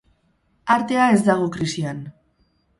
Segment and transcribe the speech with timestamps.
[0.77, 2.05] Artea ez dago krisian.